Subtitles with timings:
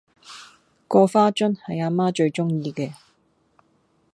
[0.87, 2.93] 嗰花樽係媽咪最鍾意嘅